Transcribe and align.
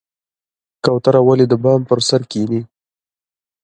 کوتره 0.85 1.21
ولې 1.27 1.45
د 1.51 1.53
بام 1.63 1.81
پر 1.89 1.99
سر 2.07 2.21
کیني؟ 2.31 2.61